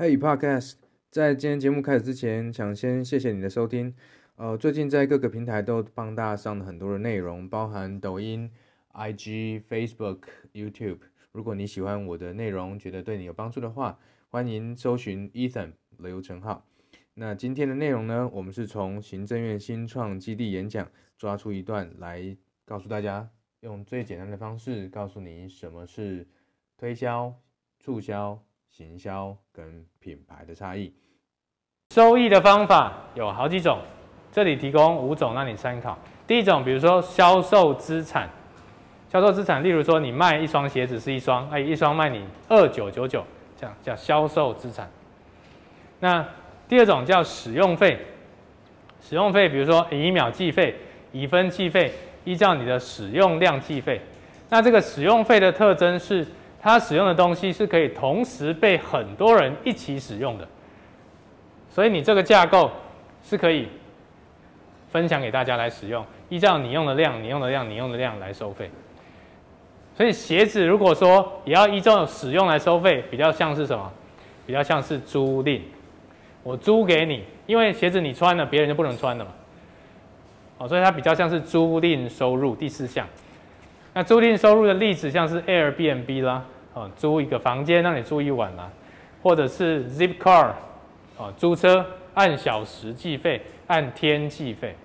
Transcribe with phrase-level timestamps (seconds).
[0.00, 0.76] Hey Podcast，
[1.10, 3.94] 在今天节目开始之前，想先谢谢你的收听。
[4.36, 8.50] 呃，最近在各个平台都帮大家上了很多的内容，包含抖音、
[8.94, 10.20] IG、Facebook、
[10.54, 11.00] YouTube。
[11.32, 13.98] 如果你喜欢我的内容，觉得对你有帮助的话，
[14.30, 16.64] 欢迎搜寻 Ethan 刘成浩。
[17.12, 23.28] 那今天的内容呢，我们是从行政院新创基地演讲抓出一段来告诉大家，
[23.60, 26.26] 用最简单的方式告诉你什么是
[26.78, 27.34] 推销、
[27.78, 28.42] 促销。
[28.70, 30.92] 行销跟品牌的差异，
[31.92, 33.78] 收益的方法有好几种，
[34.30, 35.98] 这里提供五种让你参考。
[36.26, 38.30] 第一种，比如说销售资产，
[39.12, 43.24] 销售资产，例如说你卖一双鞋子是一双，哎，一双卖你二九九九，
[43.56, 44.88] 这样叫销售资产。
[45.98, 46.24] 那
[46.68, 47.98] 第二种叫使用费，
[49.02, 50.76] 使用费，比如说以秒计费，
[51.10, 51.92] 以分计费，
[52.24, 54.00] 依照你的使用量计费。
[54.48, 56.24] 那这个使用费的特征是。
[56.62, 60.46] 它使用的东西是可以同时被很多人一起使用的，
[61.70, 62.70] 所以你这个架构
[63.22, 63.66] 是可以
[64.90, 68.70] 分享给大家来使用，依照你用的量、你用的量、你用的量来收费。
[69.96, 73.90] 所以鞋子如果说也要依照使用来收费，比较像是什么？
[74.46, 75.60] 比较像是租赁，
[76.42, 79.30] 我租给你，因为鞋子你穿了，别人就不能穿了嘛。
[80.58, 82.54] 哦，所以它比较像是租赁收入。
[82.54, 83.06] 第四项。
[83.92, 88.70] 那租赁收入的例子像是 Airbnb 啦，哦，租一个房间让你住一晚啦，
[89.20, 90.52] 或者是 Zipcar，
[91.16, 94.76] 哦，租车按小时计费，按天计费。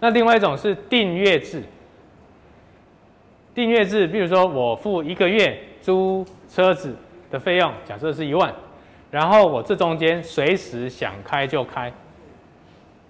[0.00, 1.62] 那另外一种是订阅制，
[3.54, 6.96] 订阅制，比如说我付一个月租车子
[7.30, 8.50] 的费用，假设是一万，
[9.10, 11.92] 然后我这中间随时想开就开，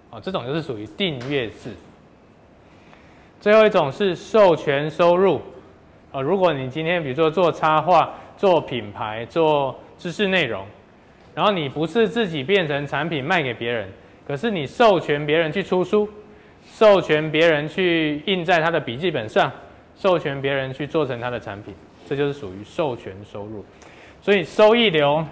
[0.09, 1.71] 哦，这种就是属于订阅制。
[3.39, 5.41] 最后一种是授权收入，
[6.11, 10.65] 呃，如果你今天比如说做插画、做品牌、做知识内容，
[11.33, 13.87] 然后你不是自己变成产品卖给别人，
[14.27, 16.09] 可是你授权别人去出书，
[16.65, 19.49] 授权别人去印在他的笔记本上，
[19.95, 21.73] 授权别人去做成他的产品，
[22.05, 23.63] 这就是属于授权收入。
[24.21, 25.25] 所以收益流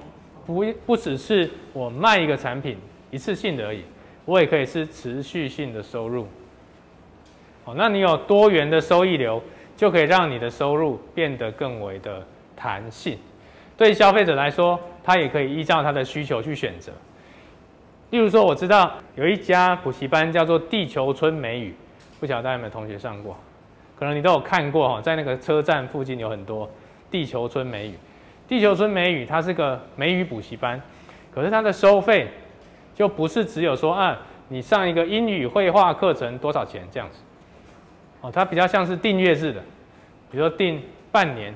[0.46, 2.78] 不不只是我卖一个产品
[3.12, 3.82] 一次性的而已，
[4.24, 6.26] 我也可以是持续性的收入。
[7.68, 9.44] 哦，那你有多元的收益流，
[9.76, 13.18] 就可以让你的收入变得更为的弹性。
[13.76, 16.94] 对消费者来说，他也可以依照他的需求去选择。
[18.12, 21.76] 例如说，我知道有一家补习班叫做地球村美语，
[22.22, 23.38] 不晓得大家有没有同学上过？
[24.00, 26.70] 可能你都有看过哈，在那个车站附近有很多
[27.12, 27.94] 地球村美语。
[28.48, 30.82] 地球村美语它是个美语补习班，
[31.36, 32.30] 可是它的收费
[32.96, 34.18] 就不是只有说啊，
[34.48, 37.20] 你上一个英语绘画课程多少钱这样子。
[38.32, 39.62] 它比较像是订阅制的，
[40.32, 41.54] 比如说订半年，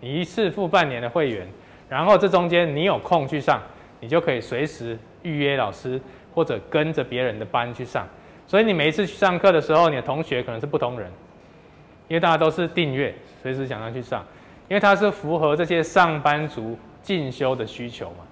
[0.00, 1.46] 你一次付半年的会员，
[1.88, 3.60] 然后这中间你有空去上，
[4.00, 6.00] 你就可以随时预约老师
[6.34, 8.06] 或者跟着别人的班去上。
[8.46, 11.10] 所以你每一次去上课的时候，你的同学可能是不同人，
[12.08, 14.24] 因为大家都是订阅，随时想要去上，
[14.68, 18.24] 因为它是符合这些上班族进修的需求嘛。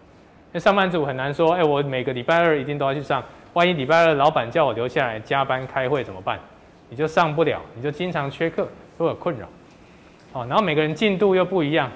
[0.49, 3.23] 因为上班族很难说，哎，我每个礼拜二一定都要去上，
[3.53, 6.39] 万一礼拜二老板叫我留下来加班开会怎么办？
[6.89, 9.49] 你就上不了，你就经常缺课，都有困扰。
[10.33, 11.91] 好，然后每个人进度又不一样，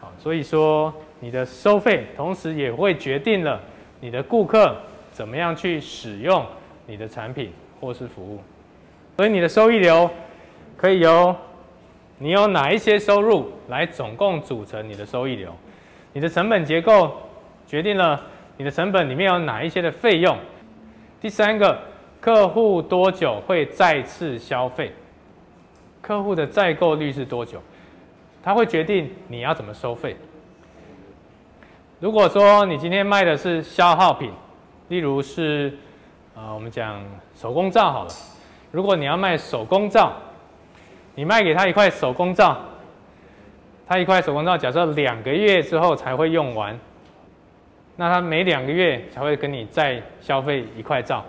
[0.00, 3.60] 好，所以说你的收费同时也会决定了
[4.00, 4.76] 你的顾客
[5.10, 6.44] 怎么样去使用
[6.86, 7.50] 你的产品
[7.80, 8.40] 或是服务。
[9.16, 10.10] 所以你的收益流
[10.76, 11.34] 可以由
[12.18, 15.54] 你有哪一些收入来总共组成你的收益流。
[16.12, 17.10] 你的成本结构
[17.66, 18.20] 决定了
[18.58, 20.36] 你的成本里面有哪一些的费用。
[21.20, 21.91] 第三个。
[22.22, 24.92] 客户多久会再次消费？
[26.00, 27.60] 客户的再购率是多久？
[28.44, 30.16] 它会决定你要怎么收费。
[31.98, 34.30] 如果说你今天卖的是消耗品，
[34.86, 35.76] 例如是
[36.36, 38.10] 呃我们讲手工皂好了，
[38.70, 40.12] 如果你要卖手工皂，
[41.16, 42.56] 你卖给他一块手工皂，
[43.84, 46.78] 他一块手工皂假设两个月之后才会用完，
[47.96, 51.24] 那他每两个月才会跟你再消费一块皂。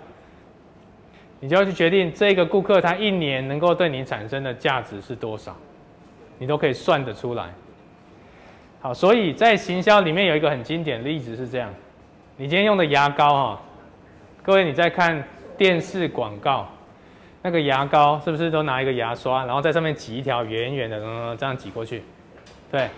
[1.44, 5.54] 你就要去决定这个顾客他一年能够对你产生的价值是多少，
[6.38, 7.52] 你都可以算得出来。
[8.80, 11.68] 好，所以在行销里面有一个很经典的例子是这样：
[12.38, 13.62] 你今天用的牙膏哈，
[14.42, 15.22] 各位你在看
[15.58, 16.66] 电视广告，
[17.42, 22.02] 那个牙膏是不是都拿一个牙刷，然后在上面挤一条圆圆的，嗯，这样挤过去？
[22.72, 22.88] 对。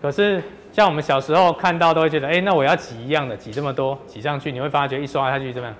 [0.00, 0.42] 可是
[0.72, 5.76] 像我们小时候看到都会觉得，哎，那我要挤一样的，挤这么多，挤上去，你会发觉一刷下去怎么样？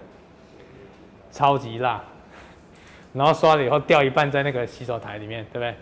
[1.30, 2.02] 超级辣，
[3.12, 5.74] 然后刷了以后掉一半在那个洗手台里面，对不对？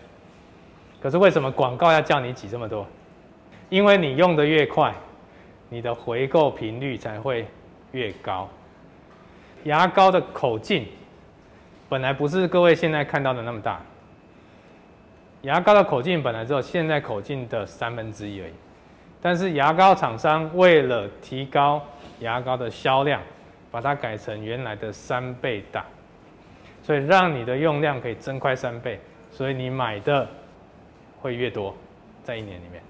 [1.01, 2.85] 可是为什么广告要叫你挤这么多？
[3.69, 4.93] 因为你用的越快，
[5.69, 7.47] 你的回购频率才会
[7.91, 8.49] 越高。
[9.63, 10.87] 牙膏的口径
[11.87, 13.81] 本来不是各位现在看到的那么大，
[15.41, 18.53] 牙膏的口径本来只有现在口径的三分之一而已。
[19.21, 21.81] 但是牙膏厂商为了提高
[22.19, 23.21] 牙膏的销量，
[23.71, 25.85] 把它改成原来的三倍大，
[26.81, 28.99] 所以让你的用量可以增快三倍，
[29.31, 30.27] 所以你买的
[31.19, 31.75] 会越多，
[32.23, 32.81] 在一年里面。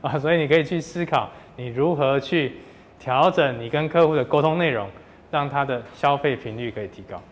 [0.00, 2.56] 啊，所以你可以去思考你如何去
[2.98, 4.88] 调整你跟客户的沟通内容，
[5.30, 7.22] 让他的消费频率可以提高。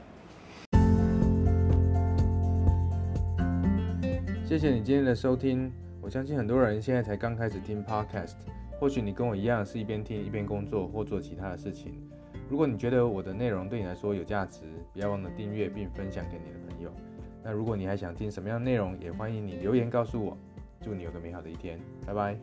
[4.45, 5.73] 谢谢你今天的收听。
[6.01, 8.35] 我相信很多人现在才刚开始听 Podcast，
[8.85, 11.95] 或许你跟我一样是一边听一边工作或做其他的事情。
[12.51, 14.61] 如果你觉得我的内容对你来说有价值，
[14.93, 16.93] 不要忘了订阅并分享给你的朋友。
[17.43, 20.37] 那如果你还想听什么样的内容，也欢迎你留言告诉我。
[20.83, 22.37] 祝你有个美好的一天，拜拜。